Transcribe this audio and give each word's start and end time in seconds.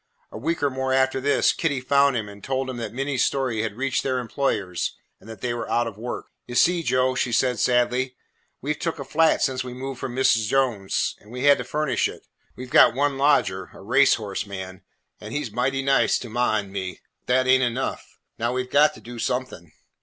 A 0.31 0.37
week 0.39 0.63
or 0.63 0.71
more 0.71 0.93
after 0.93 1.21
this, 1.21 1.53
Kitty 1.53 1.79
found 1.79 2.17
him 2.17 2.27
and 2.27 2.43
told 2.43 2.71
him 2.71 2.77
that 2.77 2.91
Minty's 2.91 3.23
story 3.23 3.61
had 3.61 3.77
reached 3.77 4.01
their 4.01 4.17
employers 4.17 4.95
and 5.19 5.29
that 5.29 5.41
they 5.41 5.53
were 5.53 5.69
out 5.69 5.85
of 5.85 5.95
work. 5.95 6.25
"You 6.47 6.55
see, 6.55 6.81
Joe," 6.81 7.13
she 7.13 7.31
said 7.31 7.59
sadly, 7.59 8.15
"we 8.61 8.73
've 8.73 8.79
took 8.79 8.97
a 8.97 9.03
flat 9.05 9.43
since 9.43 9.63
we 9.63 9.75
moved 9.75 9.99
from 9.99 10.15
Mis' 10.15 10.47
Jones', 10.47 11.15
and 11.19 11.31
we 11.31 11.43
had 11.43 11.59
to 11.59 11.63
furnish 11.63 12.09
it. 12.09 12.25
We 12.55 12.65
've 12.65 12.71
got 12.71 12.95
one 12.95 13.19
lodger, 13.19 13.69
a 13.75 13.81
race 13.83 14.15
horse 14.15 14.47
man, 14.47 14.81
an' 15.19 15.33
he 15.33 15.43
's 15.43 15.51
mighty 15.51 15.83
nice 15.83 16.17
to 16.17 16.29
ma 16.29 16.55
an' 16.55 16.71
me, 16.71 17.01
but 17.19 17.27
that 17.27 17.47
ain't 17.47 17.61
enough. 17.61 18.17
Now 18.39 18.53
we 18.53 18.63
've 18.63 18.71
got 18.71 18.95
to 18.95 19.01
do 19.01 19.19
something." 19.19 19.71